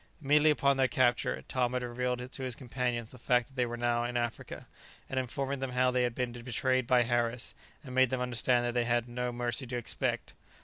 [0.19, 3.75] Immediately upon their capture, Tom had revealed to his companions the fact that they were
[3.75, 3.83] in
[4.17, 4.65] Africa,
[5.07, 8.85] and informing them how they had been betrayed by Harris, made them understand that they
[8.85, 10.33] had no mercy to expect.